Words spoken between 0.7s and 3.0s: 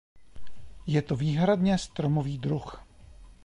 Je to výhradně stromový druh.